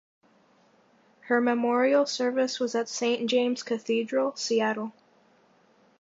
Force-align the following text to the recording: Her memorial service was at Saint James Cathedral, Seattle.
Her 1.27 1.39
memorial 1.39 2.07
service 2.07 2.59
was 2.59 2.73
at 2.73 2.89
Saint 2.89 3.29
James 3.29 3.61
Cathedral, 3.61 4.35
Seattle. 4.35 4.93